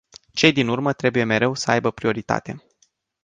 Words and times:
Cei 0.33 0.51
din 0.51 0.67
urmă 0.67 0.93
trebuie 0.93 1.23
mereu 1.23 1.53
să 1.53 1.71
aibă 1.71 1.91
prioritate. 1.91 2.63